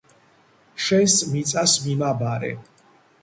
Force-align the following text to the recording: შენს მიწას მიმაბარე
შენს 0.85 1.17
მიწას 1.33 1.75
მიმაბარე 1.83 2.53